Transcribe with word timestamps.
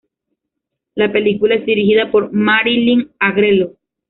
La 0.95 1.11
película 1.13 1.53
es 1.53 1.63
dirigida 1.63 2.09
por 2.09 2.33
Marilyn 2.33 3.11
Agrelo. 3.19 3.73